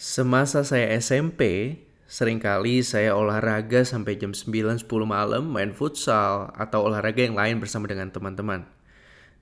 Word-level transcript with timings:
Semasa 0.00 0.64
saya 0.64 0.96
SMP, 0.96 1.76
sering 2.08 2.40
kali 2.40 2.80
saya 2.80 3.12
olahraga 3.12 3.84
sampai 3.84 4.16
jam 4.16 4.32
9-10 4.32 4.80
malam 5.04 5.52
main 5.52 5.76
futsal 5.76 6.56
atau 6.56 6.88
olahraga 6.88 7.20
yang 7.20 7.36
lain 7.36 7.60
bersama 7.60 7.84
dengan 7.84 8.08
teman-teman. 8.08 8.64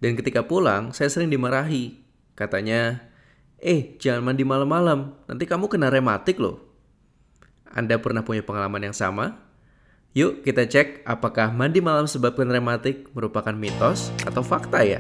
Dan 0.02 0.18
ketika 0.18 0.42
pulang, 0.42 0.90
saya 0.90 1.14
sering 1.14 1.30
dimarahi. 1.30 2.02
Katanya, 2.34 3.06
eh 3.62 3.94
jangan 4.02 4.34
mandi 4.34 4.42
malam-malam, 4.42 5.14
nanti 5.30 5.46
kamu 5.46 5.71
kena 5.71 5.94
rematik 5.94 6.43
loh. 6.43 6.59
Anda 7.70 8.02
pernah 8.02 8.27
punya 8.27 8.43
pengalaman 8.43 8.90
yang 8.90 8.96
sama? 8.98 9.38
Yuk 10.18 10.43
kita 10.43 10.66
cek 10.66 11.06
apakah 11.06 11.54
mandi 11.54 11.79
malam 11.79 12.11
sebabkan 12.11 12.50
rematik 12.50 13.06
merupakan 13.14 13.54
mitos 13.54 14.11
atau 14.27 14.43
fakta 14.43 14.82
ya? 14.82 14.98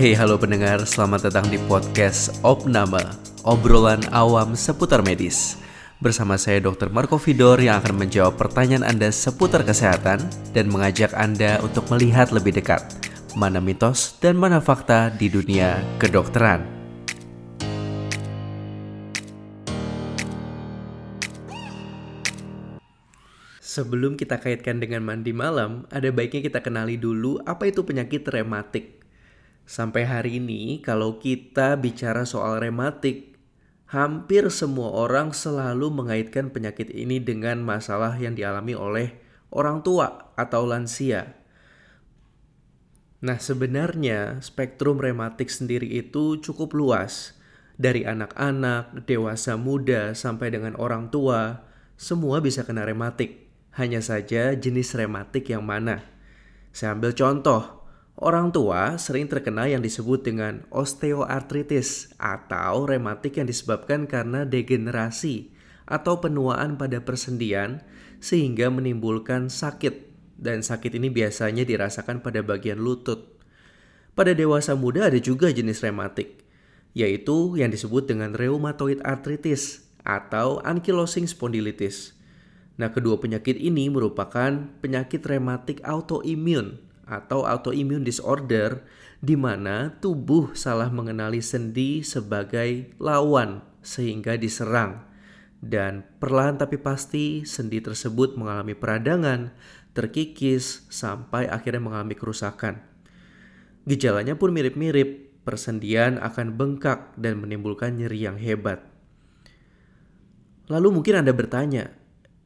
Hey 0.00 0.16
halo 0.16 0.40
pendengar, 0.40 0.80
selamat 0.88 1.28
datang 1.28 1.52
di 1.52 1.60
podcast 1.68 2.32
Opnama, 2.40 3.04
obrolan 3.44 4.00
awam 4.16 4.56
seputar 4.56 5.04
medis. 5.04 5.60
Bersama 6.00 6.40
saya 6.40 6.56
Dr. 6.56 6.88
Marco 6.88 7.20
Vidor 7.20 7.60
yang 7.60 7.84
akan 7.84 8.08
menjawab 8.08 8.40
pertanyaan 8.40 8.80
Anda 8.80 9.12
seputar 9.12 9.60
kesehatan 9.60 10.24
dan 10.56 10.72
mengajak 10.72 11.12
Anda 11.12 11.60
untuk 11.60 11.84
melihat 11.92 12.32
lebih 12.32 12.56
dekat 12.56 12.80
mana 13.36 13.60
mitos 13.60 14.16
dan 14.24 14.40
mana 14.40 14.56
fakta 14.64 15.12
di 15.12 15.28
dunia 15.28 15.76
kedokteran. 16.00 16.64
Sebelum 23.60 24.16
kita 24.16 24.40
kaitkan 24.40 24.80
dengan 24.80 25.04
mandi 25.04 25.36
malam, 25.36 25.84
ada 25.92 26.08
baiknya 26.08 26.40
kita 26.40 26.64
kenali 26.64 26.96
dulu 26.96 27.36
apa 27.44 27.68
itu 27.68 27.84
penyakit 27.84 28.24
rematik. 28.32 28.99
Sampai 29.66 30.04
hari 30.08 30.38
ini, 30.42 30.82
kalau 30.84 31.18
kita 31.18 31.78
bicara 31.78 32.22
soal 32.26 32.58
rematik, 32.60 33.34
hampir 33.90 34.46
semua 34.54 34.94
orang 34.94 35.34
selalu 35.34 35.90
mengaitkan 35.90 36.54
penyakit 36.54 36.94
ini 36.94 37.18
dengan 37.18 37.62
masalah 37.62 38.14
yang 38.18 38.38
dialami 38.38 38.78
oleh 38.78 39.18
orang 39.50 39.82
tua 39.82 40.30
atau 40.38 40.62
lansia. 40.62 41.40
Nah, 43.20 43.36
sebenarnya 43.36 44.40
spektrum 44.40 44.96
rematik 44.96 45.52
sendiri 45.52 45.84
itu 45.84 46.40
cukup 46.40 46.72
luas. 46.72 47.36
Dari 47.76 48.04
anak-anak, 48.04 49.04
dewasa 49.04 49.60
muda, 49.60 50.16
sampai 50.16 50.52
dengan 50.52 50.76
orang 50.76 51.12
tua, 51.12 51.64
semua 52.00 52.40
bisa 52.40 52.64
kena 52.64 52.88
rematik. 52.88 53.52
Hanya 53.76 54.00
saja 54.00 54.56
jenis 54.56 54.96
rematik 54.96 55.52
yang 55.52 55.64
mana. 55.64 56.00
Saya 56.72 56.96
ambil 56.96 57.12
contoh, 57.12 57.79
Orang 58.20 58.52
tua 58.52 59.00
sering 59.00 59.32
terkena 59.32 59.64
yang 59.64 59.80
disebut 59.80 60.20
dengan 60.20 60.68
osteoartritis 60.68 62.12
atau 62.20 62.84
rematik 62.84 63.40
yang 63.40 63.48
disebabkan 63.48 64.04
karena 64.04 64.44
degenerasi 64.44 65.48
atau 65.88 66.20
penuaan 66.20 66.76
pada 66.76 67.00
persendian 67.00 67.80
sehingga 68.20 68.68
menimbulkan 68.68 69.48
sakit 69.48 70.12
dan 70.36 70.60
sakit 70.60 71.00
ini 71.00 71.08
biasanya 71.08 71.64
dirasakan 71.64 72.20
pada 72.20 72.44
bagian 72.44 72.84
lutut. 72.84 73.40
Pada 74.12 74.36
dewasa 74.36 74.76
muda 74.76 75.08
ada 75.08 75.16
juga 75.16 75.48
jenis 75.48 75.80
rematik, 75.80 76.44
yaitu 76.92 77.56
yang 77.56 77.72
disebut 77.72 78.04
dengan 78.04 78.36
rheumatoid 78.36 79.00
arthritis 79.00 79.88
atau 80.04 80.60
ankylosing 80.60 81.24
spondylitis. 81.24 82.12
Nah, 82.76 82.92
kedua 82.92 83.16
penyakit 83.16 83.56
ini 83.56 83.88
merupakan 83.88 84.68
penyakit 84.84 85.24
rematik 85.24 85.80
autoimun 85.88 86.89
atau 87.10 87.42
autoimmune 87.42 88.06
disorder 88.06 88.86
di 89.20 89.34
mana 89.36 89.98
tubuh 90.00 90.56
salah 90.56 90.88
mengenali 90.88 91.42
sendi 91.44 92.00
sebagai 92.06 92.96
lawan 92.96 93.60
sehingga 93.84 94.38
diserang. 94.38 95.04
Dan 95.60 96.06
perlahan 96.16 96.56
tapi 96.56 96.80
pasti 96.80 97.44
sendi 97.44 97.84
tersebut 97.84 98.40
mengalami 98.40 98.72
peradangan, 98.72 99.52
terkikis, 99.92 100.88
sampai 100.88 101.52
akhirnya 101.52 101.84
mengalami 101.84 102.16
kerusakan. 102.16 102.80
Gejalanya 103.84 104.40
pun 104.40 104.56
mirip-mirip, 104.56 105.36
persendian 105.44 106.16
akan 106.16 106.56
bengkak 106.56 107.12
dan 107.20 107.44
menimbulkan 107.44 108.00
nyeri 108.00 108.24
yang 108.24 108.40
hebat. 108.40 108.80
Lalu 110.72 110.96
mungkin 110.96 111.20
Anda 111.20 111.36
bertanya, 111.36 111.92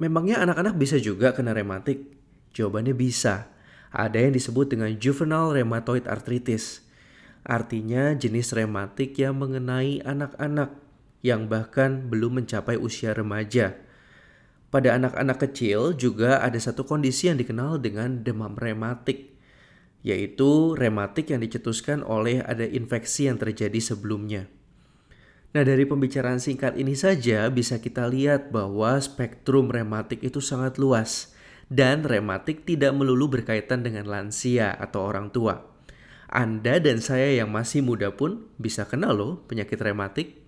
memangnya 0.03 0.43
anak-anak 0.43 0.75
bisa 0.75 0.99
juga 0.99 1.31
kena 1.31 1.55
rematik? 1.55 2.19
Jawabannya 2.51 2.99
bisa. 2.99 3.54
Ada 3.95 4.27
yang 4.27 4.35
disebut 4.35 4.75
dengan 4.75 4.91
juvenile 4.99 5.55
rheumatoid 5.55 6.11
arthritis. 6.11 6.83
Artinya 7.47 8.11
jenis 8.19 8.51
rematik 8.51 9.15
yang 9.23 9.39
mengenai 9.39 10.03
anak-anak 10.03 10.75
yang 11.23 11.47
bahkan 11.47 12.11
belum 12.11 12.43
mencapai 12.43 12.75
usia 12.75 13.15
remaja. 13.15 13.79
Pada 14.75 14.99
anak-anak 14.99 15.39
kecil 15.47 15.95
juga 15.95 16.43
ada 16.43 16.59
satu 16.59 16.83
kondisi 16.83 17.31
yang 17.31 17.39
dikenal 17.39 17.79
dengan 17.79 18.27
demam 18.27 18.59
rematik, 18.59 19.31
yaitu 20.03 20.75
rematik 20.75 21.31
yang 21.31 21.39
dicetuskan 21.39 22.03
oleh 22.03 22.43
ada 22.43 22.67
infeksi 22.67 23.31
yang 23.31 23.39
terjadi 23.39 23.79
sebelumnya. 23.79 24.51
Nah, 25.55 25.63
dari 25.63 25.87
pembicaraan 25.87 26.43
singkat 26.43 26.75
ini 26.75 26.99
saja 26.99 27.47
bisa 27.47 27.79
kita 27.79 28.11
lihat 28.11 28.51
bahwa 28.51 28.99
spektrum 28.99 29.71
rematik 29.71 30.27
itu 30.27 30.43
sangat 30.43 30.83
luas 30.83 31.34
dan 31.73 32.05
rematik 32.05 32.69
tidak 32.69 32.93
melulu 32.93 33.41
berkaitan 33.41 33.85
dengan 33.85 34.09
lansia 34.09 34.73
atau 34.75 35.09
orang 35.09 35.33
tua. 35.33 35.65
Anda 36.29 36.83
dan 36.83 36.99
saya 36.99 37.31
yang 37.39 37.55
masih 37.55 37.85
muda 37.87 38.11
pun 38.11 38.51
bisa 38.59 38.89
kenal 38.89 39.15
loh 39.15 39.33
penyakit 39.47 39.79
rematik. 39.79 40.43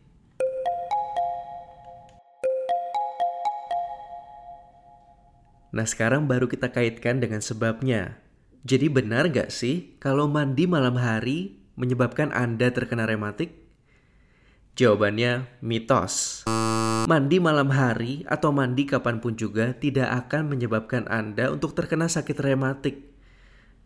Nah 5.76 5.84
sekarang 5.84 6.25
baru 6.25 6.49
kita 6.49 6.72
kaitkan 6.72 7.21
dengan 7.21 7.44
sebabnya. 7.44 8.19
Jadi 8.66 8.91
benar 8.91 9.31
gak 9.31 9.55
sih 9.55 9.94
kalau 10.03 10.26
mandi 10.26 10.66
malam 10.66 10.99
hari 10.99 11.60
menyebabkan 11.78 12.34
Anda 12.34 12.72
terkena 12.75 13.06
rematik? 13.06 13.55
Jawabannya 14.75 15.47
mitos. 15.62 16.49
Mandi 17.06 17.39
malam 17.39 17.71
hari 17.71 18.27
atau 18.27 18.50
mandi 18.50 18.83
kapan 18.83 19.22
pun 19.22 19.39
juga 19.39 19.71
tidak 19.78 20.27
akan 20.27 20.50
menyebabkan 20.50 21.06
Anda 21.06 21.55
untuk 21.55 21.71
terkena 21.71 22.11
sakit 22.11 22.34
rematik. 22.34 22.99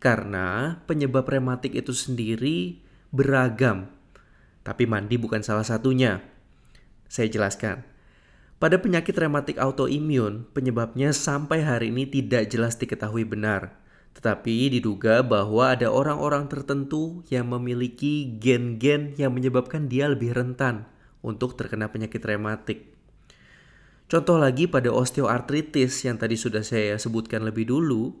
Karena 0.01 0.81
penyebab 0.89 1.29
rematik 1.29 1.77
itu 1.77 1.93
sendiri 1.93 2.81
beragam. 3.13 3.93
Tapi 4.65 4.89
mandi 4.89 5.21
bukan 5.21 5.45
salah 5.45 5.61
satunya. 5.61 6.17
Saya 7.05 7.29
jelaskan. 7.29 7.85
Pada 8.57 8.81
penyakit 8.81 9.13
rematik 9.13 9.61
autoimun, 9.61 10.49
penyebabnya 10.57 11.13
sampai 11.13 11.61
hari 11.61 11.93
ini 11.93 12.09
tidak 12.09 12.49
jelas 12.49 12.73
diketahui 12.81 13.21
benar. 13.21 13.77
Tetapi 14.17 14.73
diduga 14.73 15.21
bahwa 15.21 15.77
ada 15.77 15.93
orang-orang 15.93 16.49
tertentu 16.49 17.21
yang 17.29 17.53
memiliki 17.53 18.33
gen-gen 18.41 19.13
yang 19.13 19.29
menyebabkan 19.29 19.85
dia 19.85 20.09
lebih 20.09 20.33
rentan 20.33 20.89
untuk 21.21 21.53
terkena 21.53 21.85
penyakit 21.93 22.25
rematik. 22.25 23.00
Contoh 24.11 24.35
lagi 24.35 24.67
pada 24.67 24.91
osteoartritis 24.91 26.03
yang 26.03 26.19
tadi 26.19 26.35
sudah 26.35 26.67
saya 26.67 26.99
sebutkan 26.99 27.47
lebih 27.47 27.71
dulu, 27.71 28.11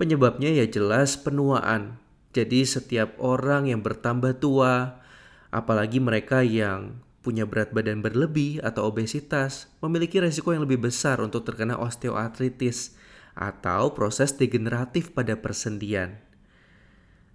penyebabnya 0.00 0.48
ya 0.48 0.64
jelas 0.64 1.20
penuaan. 1.20 2.00
Jadi 2.32 2.64
setiap 2.64 3.12
orang 3.20 3.68
yang 3.68 3.84
bertambah 3.84 4.40
tua, 4.40 5.04
apalagi 5.52 6.00
mereka 6.00 6.40
yang 6.40 7.04
punya 7.20 7.44
berat 7.44 7.76
badan 7.76 8.00
berlebih 8.00 8.64
atau 8.64 8.88
obesitas, 8.88 9.68
memiliki 9.84 10.24
resiko 10.24 10.56
yang 10.56 10.64
lebih 10.64 10.88
besar 10.88 11.20
untuk 11.20 11.44
terkena 11.44 11.76
osteoartritis 11.76 12.96
atau 13.36 13.92
proses 13.92 14.32
degeneratif 14.32 15.12
pada 15.12 15.36
persendian. 15.36 16.16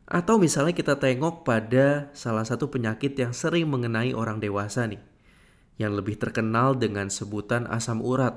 Atau 0.09 0.41
misalnya 0.41 0.73
kita 0.73 0.97
tengok 0.97 1.45
pada 1.45 2.09
salah 2.17 2.49
satu 2.49 2.73
penyakit 2.73 3.13
yang 3.13 3.29
sering 3.29 3.69
mengenai 3.69 4.17
orang 4.17 4.41
dewasa 4.41 4.89
nih, 4.89 4.97
yang 5.79 5.95
lebih 5.95 6.19
terkenal 6.19 6.75
dengan 6.75 7.07
sebutan 7.07 7.65
asam 7.71 8.03
urat. 8.03 8.35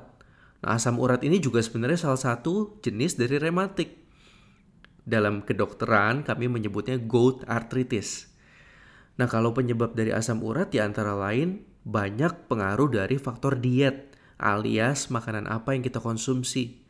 Nah, 0.62 0.78
asam 0.78 1.02
urat 1.02 1.26
ini 1.26 1.42
juga 1.42 1.58
sebenarnya 1.58 2.06
salah 2.08 2.22
satu 2.22 2.78
jenis 2.80 3.18
dari 3.18 3.36
rematik. 3.42 3.98
Dalam 5.02 5.42
kedokteran 5.42 6.22
kami 6.22 6.46
menyebutnya 6.46 7.02
gout 7.02 7.42
arthritis. 7.50 8.30
Nah, 9.18 9.26
kalau 9.26 9.50
penyebab 9.50 9.98
dari 9.98 10.14
asam 10.14 10.38
urat 10.40 10.70
di 10.70 10.78
antara 10.78 11.18
lain 11.18 11.66
banyak 11.82 12.46
pengaruh 12.46 12.86
dari 12.94 13.18
faktor 13.18 13.58
diet 13.58 14.14
alias 14.38 15.10
makanan 15.10 15.50
apa 15.50 15.74
yang 15.74 15.82
kita 15.82 15.98
konsumsi. 15.98 16.82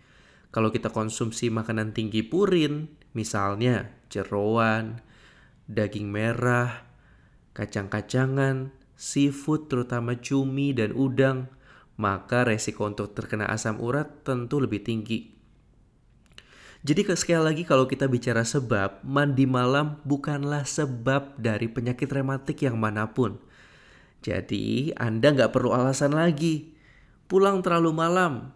Kalau 0.53 0.69
kita 0.69 0.93
konsumsi 0.93 1.49
makanan 1.49 1.97
tinggi 1.97 2.21
purin, 2.21 2.93
misalnya 3.17 3.89
jeroan, 4.13 5.01
daging 5.65 6.13
merah, 6.13 6.85
kacang-kacangan, 7.57 8.73
seafood 9.03 9.67
terutama 9.67 10.15
cumi 10.15 10.71
dan 10.71 10.95
udang, 10.95 11.51
maka 11.99 12.47
resiko 12.47 12.87
untuk 12.87 13.19
terkena 13.19 13.51
asam 13.51 13.83
urat 13.83 14.23
tentu 14.23 14.63
lebih 14.63 14.87
tinggi. 14.87 15.35
Jadi 16.83 17.03
sekali 17.15 17.43
lagi 17.43 17.63
kalau 17.67 17.91
kita 17.91 18.07
bicara 18.07 18.47
sebab, 18.47 19.03
mandi 19.03 19.47
malam 19.47 19.99
bukanlah 20.07 20.63
sebab 20.63 21.35
dari 21.39 21.67
penyakit 21.67 22.11
rematik 22.11 22.63
yang 22.63 22.79
mana 22.79 23.11
pun. 23.11 23.39
Jadi 24.23 24.95
Anda 24.95 25.35
nggak 25.35 25.51
perlu 25.51 25.75
alasan 25.75 26.15
lagi. 26.15 26.75
Pulang 27.27 27.63
terlalu 27.63 27.91
malam, 27.95 28.51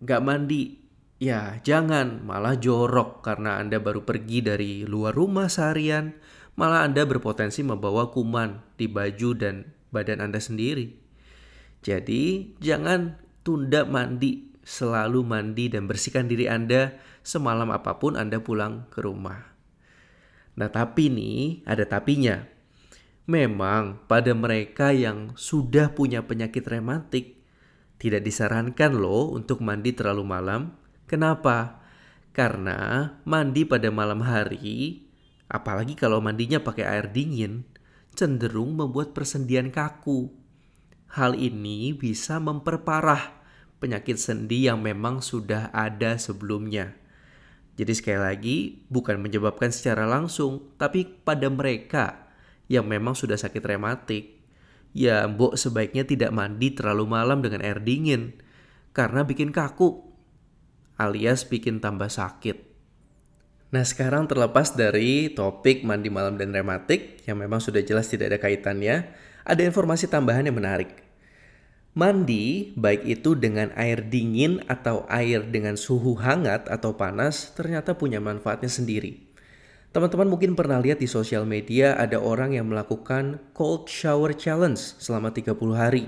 nggak 0.00 0.24
mandi, 0.24 0.80
ya 1.20 1.60
jangan 1.60 2.24
malah 2.24 2.56
jorok 2.56 3.20
karena 3.20 3.60
Anda 3.60 3.78
baru 3.78 4.02
pergi 4.02 4.40
dari 4.40 4.72
luar 4.88 5.12
rumah 5.12 5.46
seharian, 5.52 6.16
malah 6.60 6.84
Anda 6.84 7.08
berpotensi 7.08 7.64
membawa 7.64 8.12
kuman 8.12 8.60
di 8.76 8.84
baju 8.84 9.32
dan 9.32 9.72
badan 9.88 10.20
Anda 10.20 10.36
sendiri. 10.36 10.92
Jadi 11.80 12.52
jangan 12.60 13.16
tunda 13.40 13.88
mandi, 13.88 14.52
selalu 14.60 15.24
mandi 15.24 15.72
dan 15.72 15.88
bersihkan 15.88 16.28
diri 16.28 16.52
Anda 16.52 17.00
semalam 17.24 17.72
apa 17.72 17.96
pun 17.96 18.12
Anda 18.12 18.44
pulang 18.44 18.92
ke 18.92 19.00
rumah. 19.00 19.40
Nah 20.60 20.68
tapi 20.68 21.08
nih 21.08 21.64
ada 21.64 21.88
tapinya. 21.88 22.44
Memang 23.24 24.04
pada 24.04 24.36
mereka 24.36 24.92
yang 24.92 25.32
sudah 25.40 25.96
punya 25.96 26.28
penyakit 26.28 26.66
rematik 26.68 27.40
tidak 27.96 28.20
disarankan 28.20 29.00
loh 29.00 29.32
untuk 29.32 29.64
mandi 29.64 29.96
terlalu 29.96 30.28
malam. 30.28 30.76
Kenapa? 31.08 31.80
Karena 32.36 33.08
mandi 33.24 33.64
pada 33.64 33.88
malam 33.88 34.20
hari, 34.24 35.08
apalagi 35.50 35.98
kalau 35.98 36.22
mandinya 36.22 36.62
pakai 36.62 36.86
air 36.86 37.10
dingin, 37.10 37.66
cenderung 38.14 38.78
membuat 38.78 39.10
persendian 39.10 39.74
kaku. 39.74 40.30
Hal 41.10 41.34
ini 41.34 41.90
bisa 41.90 42.38
memperparah 42.38 43.42
penyakit 43.82 44.14
sendi 44.14 44.70
yang 44.70 44.78
memang 44.78 45.18
sudah 45.18 45.74
ada 45.74 46.14
sebelumnya. 46.22 46.94
Jadi 47.74 47.92
sekali 47.96 48.20
lagi 48.20 48.56
bukan 48.86 49.18
menyebabkan 49.18 49.74
secara 49.74 50.06
langsung, 50.06 50.70
tapi 50.78 51.02
pada 51.26 51.50
mereka 51.50 52.30
yang 52.70 52.86
memang 52.86 53.18
sudah 53.18 53.34
sakit 53.34 53.64
rematik, 53.66 54.38
ya 54.94 55.26
mbok 55.26 55.58
sebaiknya 55.58 56.06
tidak 56.06 56.30
mandi 56.30 56.70
terlalu 56.70 57.10
malam 57.10 57.42
dengan 57.42 57.66
air 57.66 57.82
dingin 57.82 58.38
karena 58.94 59.22
bikin 59.22 59.50
kaku 59.50 60.06
alias 61.00 61.48
bikin 61.48 61.80
tambah 61.80 62.12
sakit. 62.12 62.69
Nah 63.70 63.86
sekarang 63.86 64.26
terlepas 64.26 64.74
dari 64.74 65.30
topik 65.30 65.86
mandi 65.86 66.10
malam 66.10 66.34
dan 66.34 66.50
rematik 66.50 67.22
yang 67.26 67.38
memang 67.38 67.62
sudah 67.62 67.82
jelas 67.86 68.10
tidak 68.10 68.34
ada 68.34 68.38
kaitannya, 68.42 69.06
ada 69.46 69.62
informasi 69.62 70.10
tambahan 70.10 70.50
yang 70.50 70.58
menarik. 70.58 70.90
Mandi, 71.90 72.70
baik 72.78 73.02
itu 73.02 73.34
dengan 73.34 73.74
air 73.74 74.06
dingin 74.06 74.62
atau 74.70 75.06
air 75.10 75.42
dengan 75.42 75.74
suhu 75.74 76.14
hangat 76.22 76.70
atau 76.70 76.94
panas, 76.94 77.50
ternyata 77.54 77.98
punya 77.98 78.22
manfaatnya 78.22 78.70
sendiri. 78.70 79.26
Teman-teman 79.90 80.30
mungkin 80.30 80.54
pernah 80.54 80.78
lihat 80.78 81.02
di 81.02 81.10
sosial 81.10 81.42
media 81.42 81.98
ada 81.98 82.22
orang 82.22 82.54
yang 82.54 82.70
melakukan 82.70 83.42
cold 83.58 83.90
shower 83.90 84.30
challenge 84.38 84.78
selama 85.02 85.34
30 85.34 85.50
hari 85.74 86.06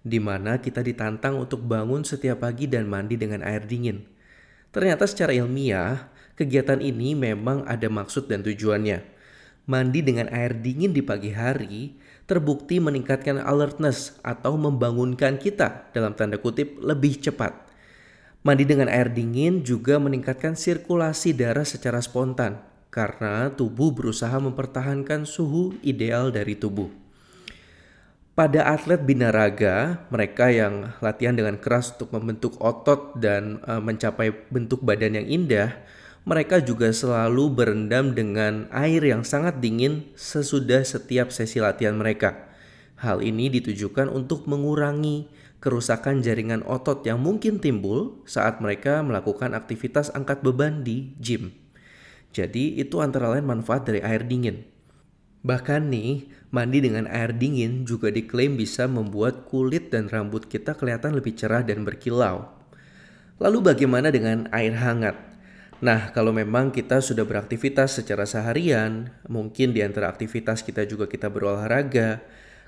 di 0.00 0.16
mana 0.16 0.58
kita 0.58 0.80
ditantang 0.80 1.36
untuk 1.36 1.60
bangun 1.60 2.02
setiap 2.02 2.42
pagi 2.42 2.64
dan 2.64 2.88
mandi 2.88 3.20
dengan 3.20 3.44
air 3.44 3.68
dingin. 3.68 4.00
Ternyata 4.72 5.04
secara 5.04 5.34
ilmiah, 5.34 6.08
kegiatan 6.40 6.80
ini 6.80 7.12
memang 7.12 7.68
ada 7.68 7.92
maksud 7.92 8.32
dan 8.32 8.40
tujuannya. 8.40 9.04
Mandi 9.68 10.00
dengan 10.00 10.32
air 10.32 10.56
dingin 10.56 10.96
di 10.96 11.04
pagi 11.04 11.36
hari 11.36 12.00
terbukti 12.24 12.80
meningkatkan 12.80 13.36
alertness 13.36 14.16
atau 14.24 14.56
membangunkan 14.56 15.36
kita 15.36 15.92
dalam 15.92 16.16
tanda 16.16 16.40
kutip 16.40 16.80
lebih 16.80 17.20
cepat. 17.20 17.68
Mandi 18.40 18.64
dengan 18.64 18.88
air 18.88 19.12
dingin 19.12 19.60
juga 19.60 20.00
meningkatkan 20.00 20.56
sirkulasi 20.56 21.36
darah 21.36 21.68
secara 21.68 22.00
spontan 22.00 22.56
karena 22.88 23.52
tubuh 23.52 23.92
berusaha 23.92 24.32
mempertahankan 24.40 25.28
suhu 25.28 25.76
ideal 25.84 26.32
dari 26.32 26.56
tubuh. 26.56 26.88
Pada 28.32 28.72
atlet 28.72 28.96
binaraga, 28.96 30.08
mereka 30.08 30.48
yang 30.48 30.96
latihan 31.04 31.36
dengan 31.36 31.60
keras 31.60 31.92
untuk 31.92 32.16
membentuk 32.16 32.56
otot 32.56 33.12
dan 33.20 33.60
uh, 33.68 33.84
mencapai 33.84 34.32
bentuk 34.48 34.80
badan 34.80 35.20
yang 35.20 35.28
indah, 35.28 35.76
mereka 36.28 36.60
juga 36.60 36.92
selalu 36.92 37.48
berendam 37.48 38.12
dengan 38.12 38.68
air 38.70 39.00
yang 39.00 39.24
sangat 39.24 39.58
dingin 39.58 40.12
sesudah 40.12 40.84
setiap 40.84 41.32
sesi 41.32 41.64
latihan 41.64 41.96
mereka. 41.96 42.50
Hal 43.00 43.24
ini 43.24 43.48
ditujukan 43.48 44.12
untuk 44.12 44.44
mengurangi 44.44 45.32
kerusakan 45.64 46.20
jaringan 46.20 46.60
otot 46.68 47.00
yang 47.08 47.20
mungkin 47.20 47.56
timbul 47.56 48.20
saat 48.28 48.60
mereka 48.60 49.00
melakukan 49.00 49.56
aktivitas 49.56 50.12
angkat 50.12 50.44
beban 50.44 50.84
di 50.84 51.16
gym. 51.16 51.56
Jadi 52.36 52.76
itu 52.76 53.00
antara 53.00 53.32
lain 53.32 53.48
manfaat 53.48 53.88
dari 53.88 54.04
air 54.04 54.24
dingin. 54.28 54.68
Bahkan 55.40 55.88
nih, 55.88 56.28
mandi 56.52 56.84
dengan 56.84 57.08
air 57.08 57.32
dingin 57.32 57.88
juga 57.88 58.12
diklaim 58.12 58.60
bisa 58.60 58.84
membuat 58.84 59.48
kulit 59.48 59.88
dan 59.88 60.12
rambut 60.12 60.44
kita 60.44 60.76
kelihatan 60.76 61.16
lebih 61.16 61.32
cerah 61.32 61.64
dan 61.64 61.80
berkilau. 61.80 62.44
Lalu 63.40 63.72
bagaimana 63.72 64.12
dengan 64.12 64.52
air 64.52 64.76
hangat? 64.76 65.29
Nah, 65.80 66.12
kalau 66.12 66.28
memang 66.28 66.68
kita 66.76 67.00
sudah 67.00 67.24
beraktivitas 67.24 67.96
secara 67.96 68.28
seharian, 68.28 69.16
mungkin 69.24 69.72
di 69.72 69.80
antara 69.80 70.12
aktivitas 70.12 70.60
kita 70.60 70.84
juga 70.84 71.08
kita 71.08 71.32
berolahraga. 71.32 72.20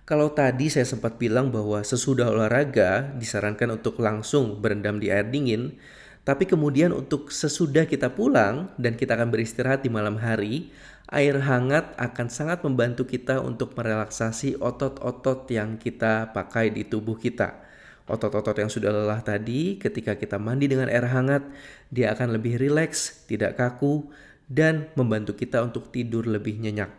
Kalau 0.08 0.32
tadi 0.32 0.72
saya 0.72 0.88
sempat 0.88 1.20
bilang 1.20 1.52
bahwa 1.52 1.84
sesudah 1.84 2.32
olahraga 2.32 3.12
disarankan 3.20 3.76
untuk 3.76 4.00
langsung 4.00 4.64
berendam 4.64 4.96
di 4.96 5.12
air 5.12 5.28
dingin, 5.28 5.76
tapi 6.24 6.48
kemudian 6.48 6.88
untuk 6.96 7.28
sesudah 7.28 7.84
kita 7.84 8.16
pulang 8.16 8.72
dan 8.80 8.96
kita 8.96 9.12
akan 9.20 9.28
beristirahat 9.28 9.84
di 9.84 9.92
malam 9.92 10.16
hari, 10.16 10.72
air 11.12 11.36
hangat 11.44 11.92
akan 12.00 12.32
sangat 12.32 12.64
membantu 12.64 13.04
kita 13.04 13.44
untuk 13.44 13.76
merelaksasi 13.76 14.56
otot-otot 14.56 15.44
yang 15.52 15.76
kita 15.76 16.32
pakai 16.32 16.72
di 16.72 16.88
tubuh 16.88 17.20
kita. 17.20 17.71
Otot-otot 18.10 18.58
yang 18.58 18.70
sudah 18.70 18.90
lelah 18.90 19.22
tadi 19.22 19.78
ketika 19.78 20.18
kita 20.18 20.34
mandi 20.36 20.66
dengan 20.66 20.90
air 20.90 21.06
hangat, 21.06 21.46
dia 21.94 22.10
akan 22.10 22.34
lebih 22.34 22.58
rileks, 22.58 23.26
tidak 23.30 23.54
kaku, 23.54 24.10
dan 24.50 24.90
membantu 24.98 25.38
kita 25.38 25.62
untuk 25.62 25.94
tidur 25.94 26.26
lebih 26.26 26.58
nyenyak. 26.58 26.90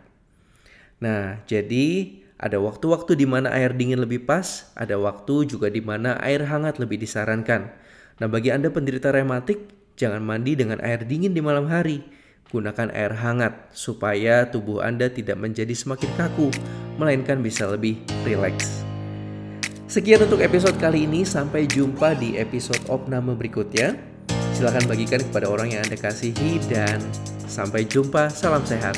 Nah, 1.04 1.44
jadi 1.44 2.18
ada 2.40 2.60
waktu-waktu 2.64 3.20
di 3.20 3.28
mana 3.28 3.52
air 3.52 3.76
dingin 3.76 4.00
lebih 4.00 4.24
pas, 4.24 4.72
ada 4.80 4.96
waktu 4.96 5.48
juga 5.48 5.68
di 5.68 5.84
mana 5.84 6.16
air 6.24 6.48
hangat 6.48 6.80
lebih 6.80 7.00
disarankan. 7.00 7.72
Nah, 8.24 8.28
bagi 8.32 8.52
Anda 8.56 8.72
penderita 8.72 9.12
rematik, 9.12 9.72
jangan 10.00 10.24
mandi 10.24 10.56
dengan 10.56 10.80
air 10.80 11.04
dingin 11.04 11.36
di 11.36 11.44
malam 11.44 11.68
hari. 11.68 12.04
Gunakan 12.52 12.94
air 12.94 13.16
hangat 13.18 13.74
supaya 13.74 14.46
tubuh 14.48 14.84
Anda 14.84 15.10
tidak 15.10 15.40
menjadi 15.42 15.74
semakin 15.74 16.12
kaku, 16.20 16.54
melainkan 17.02 17.42
bisa 17.42 17.66
lebih 17.66 18.00
rileks. 18.28 18.83
Sekian 19.84 20.24
untuk 20.24 20.40
episode 20.40 20.80
kali 20.80 21.04
ini, 21.04 21.28
sampai 21.28 21.68
jumpa 21.68 22.16
di 22.16 22.40
episode 22.40 22.80
opname 22.88 23.36
berikutnya. 23.36 24.00
Silahkan 24.56 24.88
bagikan 24.88 25.20
kepada 25.20 25.52
orang 25.52 25.76
yang 25.76 25.84
Anda 25.84 26.00
kasihi 26.00 26.64
dan 26.72 27.04
sampai 27.52 27.84
jumpa, 27.84 28.32
salam 28.32 28.64
sehat. 28.64 28.96